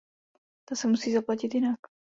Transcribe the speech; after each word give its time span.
Ta 0.65 0.75
se 0.75 0.87
musí 0.87 1.11
zaplatit 1.13 1.53
jinak. 1.53 1.79